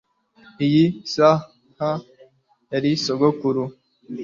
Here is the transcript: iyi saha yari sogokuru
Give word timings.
iyi 0.65 0.85
saha 1.13 1.91
yari 2.71 2.91
sogokuru 3.03 3.63